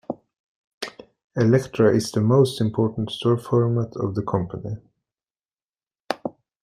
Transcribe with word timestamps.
Elektra 1.37 1.95
is 1.95 2.11
the 2.11 2.21
most 2.21 2.59
important 2.59 3.11
store 3.11 3.37
format 3.37 3.95
of 3.97 4.15
the 4.15 4.23
company. 4.23 4.77